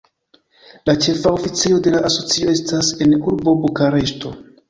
La 0.89 0.95
ĉefa 1.03 1.33
oficejo 1.39 1.77
de 1.87 1.93
la 1.97 2.01
asocio 2.09 2.49
estas 2.55 2.91
en 3.07 3.15
urbo 3.19 3.57
Bukareŝto. 3.67 4.35